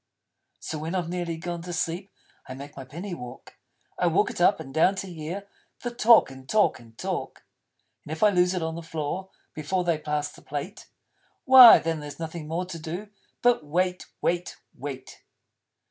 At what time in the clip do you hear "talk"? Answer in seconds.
5.93-6.31, 6.49-6.79, 6.97-7.43